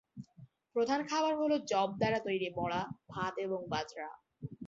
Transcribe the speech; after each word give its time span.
প্রধান 0.75 0.99
খাবার 1.07 1.33
হলো 1.35 1.55
যব 1.71 1.89
দ্বারা 1.97 2.19
তৈরি 2.27 2.49
বড়া, 2.57 2.81
ভাত 3.09 3.33
এবং 3.45 3.59
বাজরা। 3.69 4.09